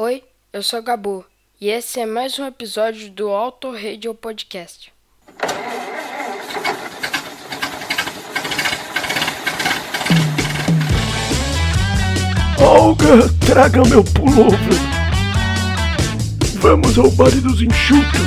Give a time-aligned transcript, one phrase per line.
[0.00, 1.24] Oi, eu sou Gabu
[1.60, 4.92] e esse é mais um episódio do Auto Radio Podcast.
[12.60, 14.78] Olga, traga meu pullover.
[16.60, 18.22] Vamos ao baile dos enxutos.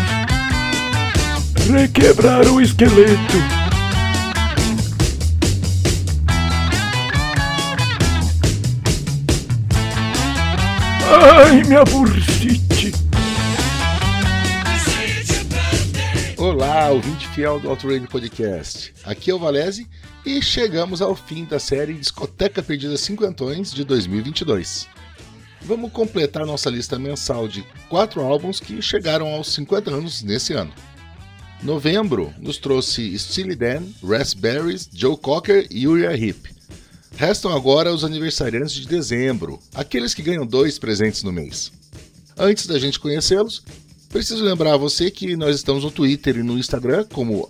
[1.72, 3.61] Requebrar o esqueleto.
[11.52, 12.94] Ai, minha bursite.
[16.38, 18.94] Olá, ouvinte fiel do Radio Podcast.
[19.04, 19.86] Aqui é o Valese
[20.26, 24.88] e chegamos ao fim da série Discoteca Perdida Cinquentões de 2022.
[25.64, 30.72] Vamos completar nossa lista mensal de quatro álbuns que chegaram aos 50 anos nesse ano.
[31.62, 36.61] Novembro nos trouxe Steely Dan, Raspberries, Joe Cocker e Uriah Heep.
[37.16, 41.72] Restam agora os aniversariantes de dezembro, aqueles que ganham dois presentes no mês.
[42.38, 43.64] Antes da gente conhecê-los,
[44.10, 47.48] preciso lembrar a você que nós estamos no Twitter e no Instagram como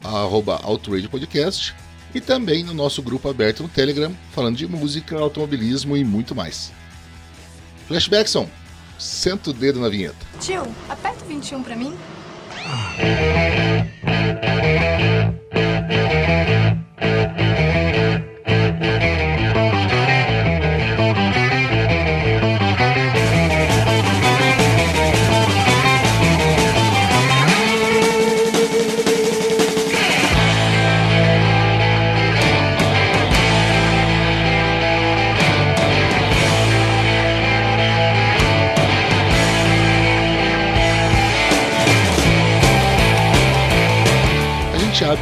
[1.09, 1.73] Podcast
[2.13, 6.71] e também no nosso grupo aberto no Telegram, falando de música, automobilismo e muito mais.
[7.87, 8.49] Flashbackson,
[8.99, 10.25] senta o dedo na vinheta.
[10.39, 11.93] Tio, aperta o 21 pra mim.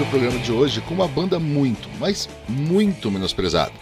[0.09, 3.73] Programa de hoje com uma banda muito, mas muito menosprezada.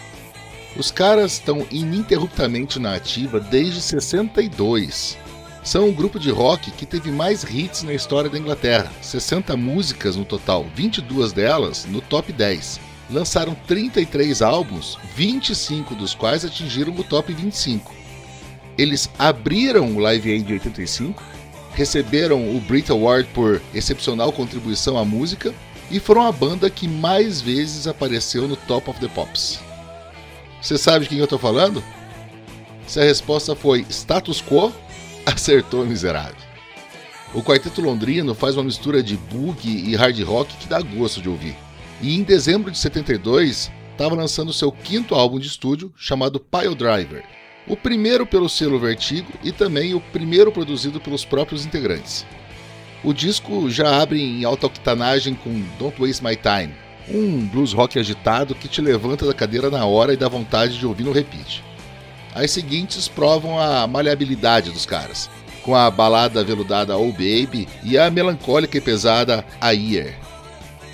[0.75, 5.17] Os caras estão ininterruptamente na ativa desde 62.
[5.63, 10.15] São um grupo de rock que teve mais hits na história da Inglaterra, 60 músicas
[10.17, 12.79] no total, 22 delas no top 10.
[13.09, 17.93] Lançaram 33 álbuns, 25 dos quais atingiram o top 25.
[18.77, 21.23] Eles abriram o Live Aid de 85,
[21.73, 25.53] receberam o Brit Award por excepcional contribuição à música
[25.89, 29.59] e foram a banda que mais vezes apareceu no Top of the Pops.
[30.61, 31.83] Você sabe de quem eu tô falando?
[32.85, 34.73] Se a resposta foi status quo,
[35.25, 36.47] acertou miserável.
[37.33, 41.29] O quarteto londrino faz uma mistura de boogie e hard rock que dá gosto de
[41.29, 41.55] ouvir.
[42.01, 47.23] E em dezembro de 72, estava lançando seu quinto álbum de estúdio chamado Pile Driver.
[47.67, 52.25] O primeiro pelo selo Vertigo e também o primeiro produzido pelos próprios integrantes.
[53.03, 56.73] O disco já abre em alta octanagem com Don't Waste My Time,
[57.09, 60.85] um blues rock agitado que te levanta da cadeira na hora e dá vontade de
[60.85, 61.63] ouvir no repeat.
[62.33, 65.29] As seguintes provam a maleabilidade dos caras,
[65.63, 70.15] com a balada veludada Oh Baby e a melancólica e pesada A Year.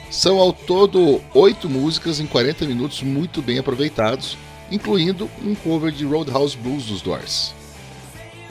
[0.09, 4.37] São ao todo oito músicas em 40 minutos muito bem aproveitados,
[4.69, 7.53] incluindo um cover de Roadhouse Blues dos Doors.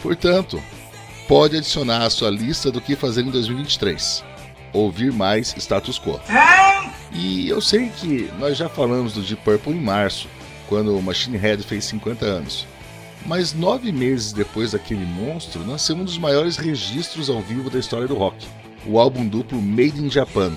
[0.03, 0.61] Portanto,
[1.33, 4.23] pode adicionar à sua lista do que fazer em 2023.
[4.71, 6.21] Ouvir mais status quo.
[7.11, 10.29] E eu sei que nós já falamos do Deep Purple em março,
[10.69, 12.67] quando o Machine Head fez 50 anos.
[13.25, 18.07] Mas nove meses depois daquele monstro, nasceu um dos maiores registros ao vivo da história
[18.07, 18.47] do rock,
[18.85, 20.53] o álbum duplo Made in Japan,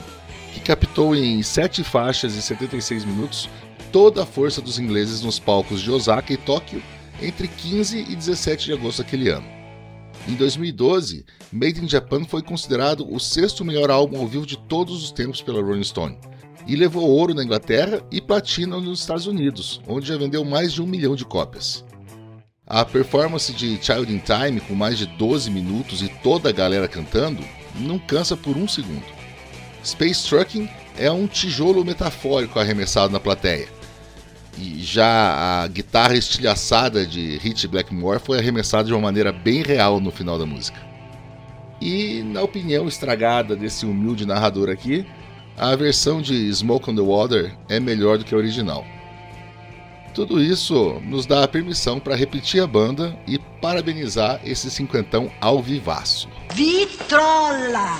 [0.54, 3.50] que captou em sete faixas e 76 minutos
[3.94, 6.84] toda a força dos ingleses nos palcos de Osaka e Tóquio
[7.22, 9.55] entre 15 e 17 de agosto daquele ano.
[10.28, 15.04] Em 2012, Made in Japan foi considerado o sexto melhor álbum ao vivo de todos
[15.04, 16.18] os tempos pela Rolling Stone,
[16.66, 20.82] e levou ouro na Inglaterra e platina nos Estados Unidos, onde já vendeu mais de
[20.82, 21.86] um milhão de cópias.
[22.66, 26.88] A performance de Child in Time, com mais de 12 minutos e toda a galera
[26.88, 27.44] cantando,
[27.76, 29.06] não cansa por um segundo.
[29.84, 33.75] Space Trucking é um tijolo metafórico arremessado na plateia.
[34.58, 40.00] E já a guitarra estilhaçada de Hit Blackmore foi arremessada de uma maneira bem real
[40.00, 40.80] no final da música.
[41.82, 45.06] E, na opinião estragada desse humilde narrador aqui,
[45.58, 48.86] a versão de Smoke on the Water é melhor do que a original.
[50.14, 55.62] Tudo isso nos dá a permissão para repetir a banda e parabenizar esse cinquentão ao
[55.62, 56.30] vivaço.
[56.54, 57.98] Vitrola!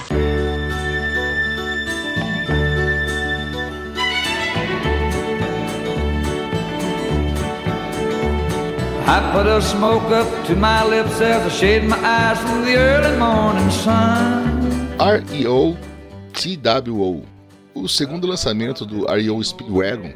[9.08, 12.76] I put a smoke up to my lips as I shade my eyes from the
[12.76, 14.98] early morning sun.
[14.98, 15.78] REO
[16.34, 17.24] TWO,
[17.76, 20.12] o segundo lançamento do REO Speedwagon,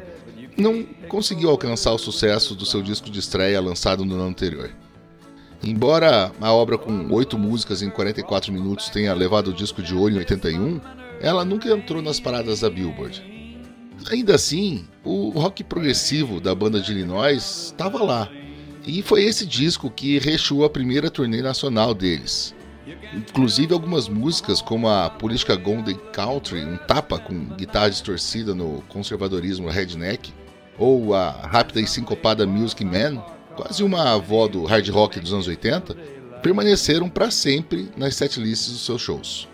[0.58, 4.72] não conseguiu alcançar o sucesso do seu disco de estreia lançado no ano anterior.
[5.62, 10.14] Embora a obra com oito músicas em 44 minutos tenha levado o disco de ouro
[10.14, 10.80] em 81,
[11.20, 13.22] ela nunca entrou nas paradas da Billboard.
[14.10, 18.28] Ainda assim, o rock progressivo da banda de Illinois estava lá,
[18.86, 22.54] e foi esse disco que recheou a primeira turnê nacional deles.
[23.14, 29.68] Inclusive algumas músicas como a Política Golden Country, um tapa com guitarra distorcida no conservadorismo
[29.68, 30.32] redneck,
[30.78, 33.22] ou a rápida e sincopada Music Man,
[33.54, 35.94] quase uma avó do hard rock dos anos 80,
[36.42, 39.48] permaneceram para sempre nas setlists dos seus shows.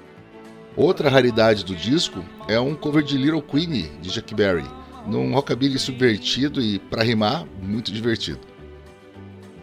[0.77, 4.65] Outra raridade do disco é um cover de Little Queenie de Jack Berry,
[5.07, 8.56] num rockabilly subvertido e, para rimar, muito divertido.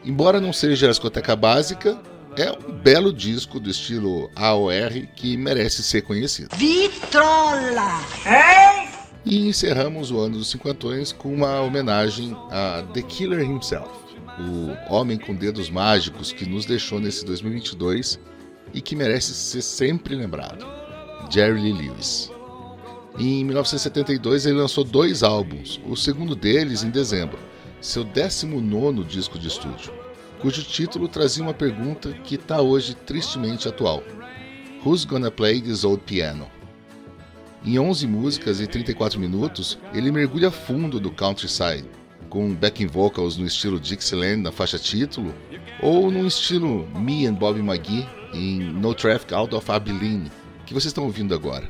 [0.06, 1.98] Embora não seja a discoteca básica,
[2.36, 6.56] é um belo disco do estilo AOR que merece ser conhecido.
[6.56, 8.02] Vitrola!
[9.26, 13.90] E encerramos o ano dos cinquentões com uma homenagem a The Killer himself,
[14.40, 18.20] o homem com dedos mágicos que nos deixou nesse 2022
[18.74, 20.66] e que merece ser sempre lembrado,
[21.30, 22.30] Jerry Lee Lewis.
[23.18, 27.38] Em 1972 ele lançou dois álbuns, o segundo deles em dezembro,
[27.84, 29.92] seu 19 disco de estúdio,
[30.40, 34.02] cujo título trazia uma pergunta que está hoje tristemente atual:
[34.86, 36.50] Who's Gonna Play This Old Piano?
[37.66, 41.86] Em 11 músicas e 34 minutos, ele mergulha fundo do countryside,
[42.30, 45.34] com backing vocals no estilo Dixieland na faixa título,
[45.82, 50.32] ou no estilo Me and Bobby McGee em No Traffic Out of Abilene,
[50.66, 51.70] que vocês estão ouvindo agora.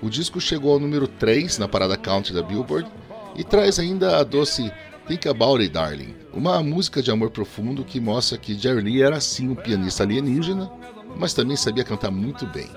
[0.00, 2.88] O disco chegou ao número 3 na parada country da Billboard
[3.34, 4.72] e traz ainda a doce
[5.08, 9.18] Think About It Darling, uma música de amor profundo que mostra que Jerry Lee era
[9.20, 10.70] sim um pianista alienígena,
[11.16, 12.68] mas também sabia cantar muito bem.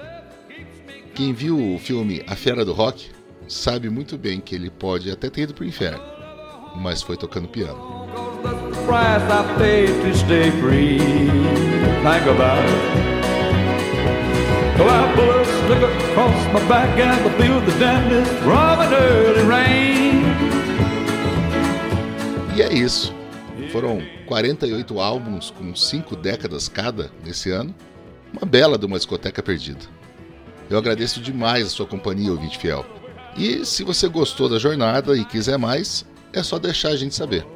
[1.14, 3.12] Quem viu o filme A Fera do Rock
[3.50, 6.02] sabe muito bem que ele pode até ter ido pro inferno,
[6.78, 8.08] mas foi tocando piano.
[14.80, 15.14] Well, I
[15.84, 20.11] across my back and I feel the early rain.
[22.62, 23.12] E é isso.
[23.72, 27.74] Foram 48 álbuns com 5 décadas cada nesse ano.
[28.32, 29.84] Uma bela de uma discoteca perdida.
[30.70, 32.86] Eu agradeço demais a sua companhia, ouvinte fiel.
[33.36, 37.48] E se você gostou da jornada e quiser mais, é só deixar a gente saber.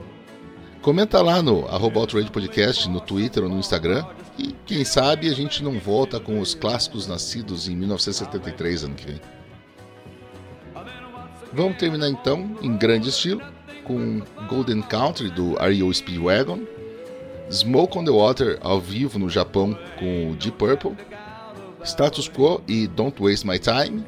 [0.81, 4.04] Comenta lá no arroba Podcast, no Twitter ou no Instagram.
[4.40, 9.06] E quem sabe a gente não volta com os clássicos nascidos em 1973 ano que
[9.06, 9.22] vem.
[11.54, 13.40] Vamos terminar então, em grande estilo,
[13.86, 15.94] com Golden Country do R.E.O.
[15.94, 16.62] Speedwagon,
[17.50, 20.98] Smoke on the Water ao vivo no Japão com o Deep Purple,
[21.84, 24.04] Status Quo e Don't Waste My Time,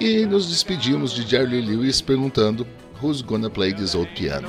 [0.00, 2.66] e nos despedimos de Jerry Lewis perguntando
[3.02, 4.48] Who's Gonna Play This Old Piano?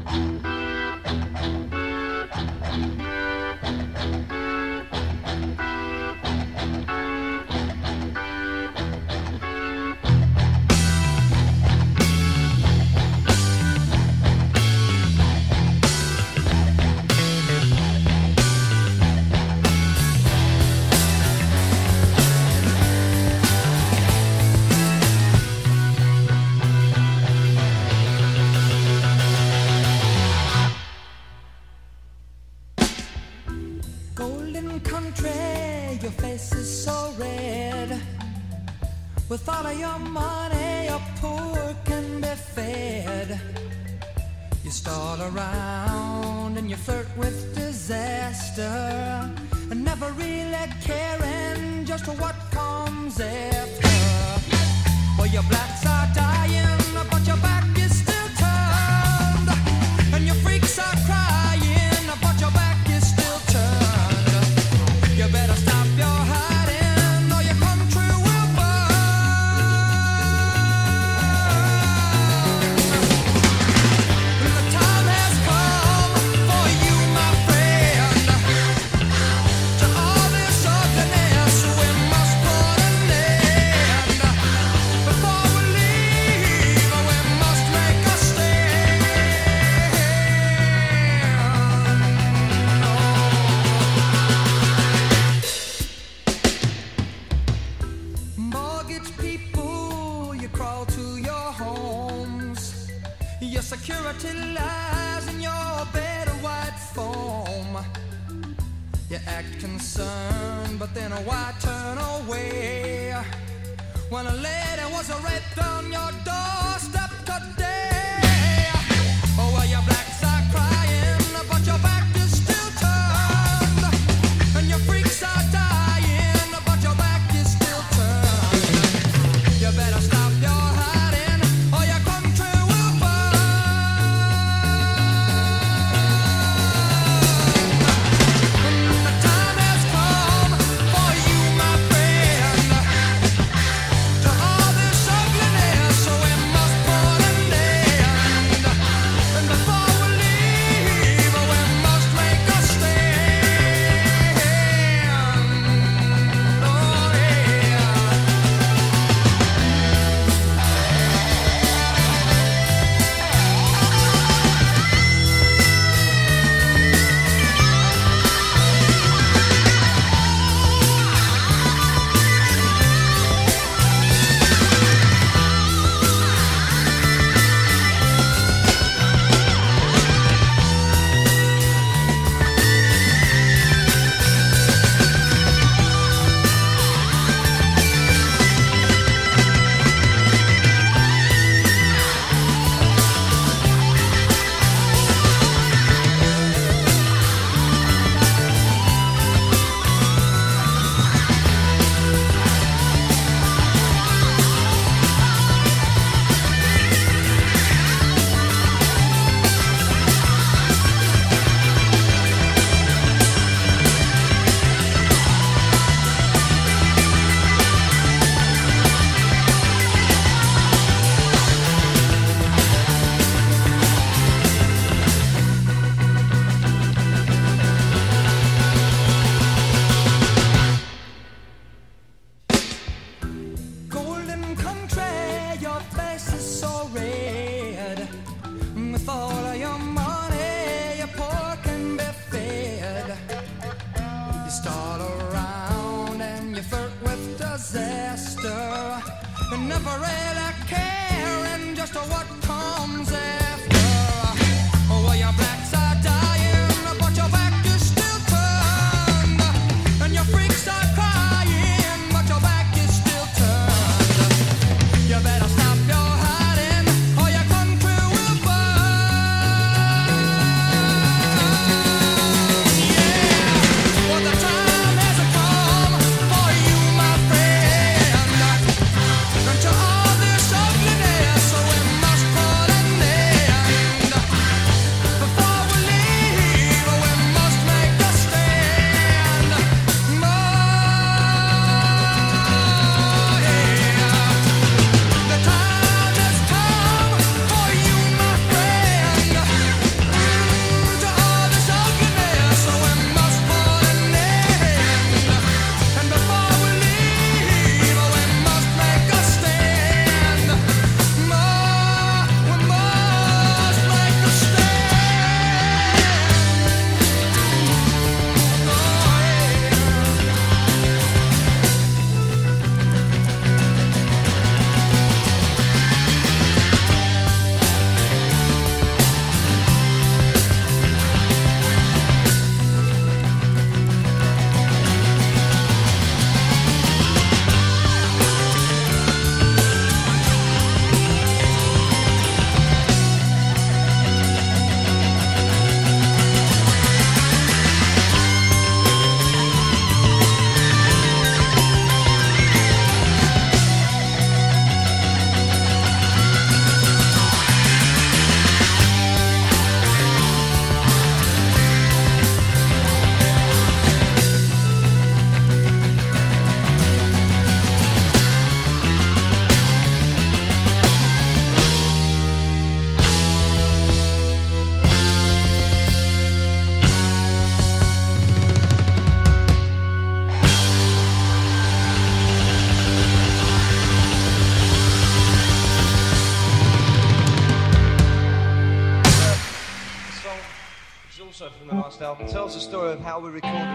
[114.11, 115.70] When a lady was a red thumb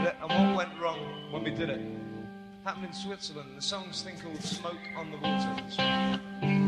[0.05, 0.99] it, and what went wrong
[1.31, 1.81] when we did it.
[2.65, 3.51] Happened in Switzerland.
[3.57, 6.66] The song's thing called Smoke on the Water.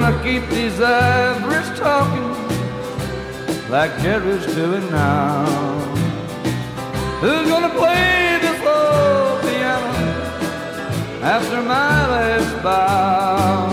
[0.00, 2.30] Gonna keep these average talking
[3.68, 5.44] like Jerry's doing now?
[7.20, 9.92] Who's gonna play this old piano
[11.36, 13.68] after my last bow?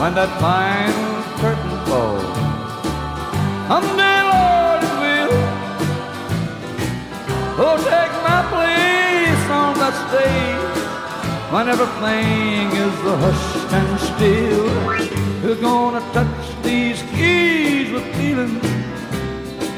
[0.00, 2.36] When that final curtain falls,
[3.68, 5.36] someday, Lord, it will.
[7.64, 7.76] Oh,
[11.54, 14.68] when everything is the hushed and still.
[15.40, 18.58] Who's gonna touch these keys with feeling?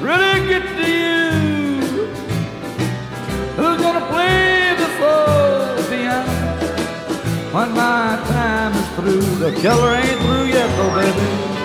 [0.00, 2.06] Really get to you.
[3.58, 6.38] Who's gonna play this old piano
[7.54, 9.26] when my time is through?
[9.44, 11.55] The killer ain't through yet, though, baby.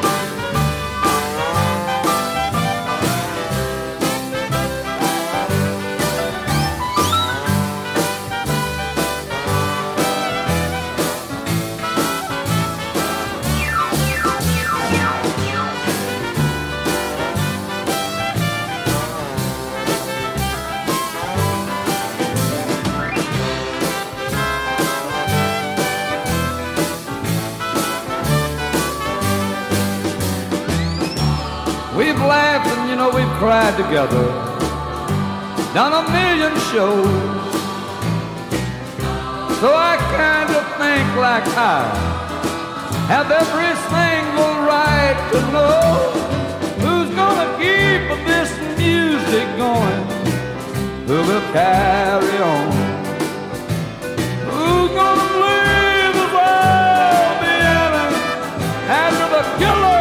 [33.41, 34.25] Cried together,
[35.73, 37.41] done a million shows.
[39.59, 41.81] So I kind of think like I
[43.09, 45.81] have every single right to know
[46.83, 50.03] who's gonna keep this music going,
[51.07, 52.67] who will carry on,
[54.51, 58.05] who's gonna play the old piano
[59.01, 60.00] after the killers